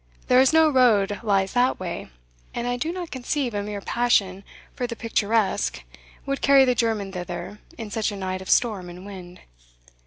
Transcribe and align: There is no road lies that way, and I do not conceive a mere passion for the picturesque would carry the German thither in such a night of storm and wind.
There 0.29 0.41
is 0.41 0.51
no 0.51 0.67
road 0.67 1.19
lies 1.21 1.53
that 1.53 1.79
way, 1.79 2.09
and 2.55 2.65
I 2.65 2.75
do 2.75 2.91
not 2.91 3.11
conceive 3.11 3.53
a 3.53 3.61
mere 3.61 3.81
passion 3.81 4.43
for 4.73 4.87
the 4.87 4.95
picturesque 4.95 5.83
would 6.25 6.41
carry 6.41 6.65
the 6.65 6.73
German 6.73 7.11
thither 7.11 7.59
in 7.77 7.91
such 7.91 8.11
a 8.11 8.15
night 8.17 8.41
of 8.41 8.49
storm 8.49 8.89
and 8.89 9.05
wind. 9.05 9.41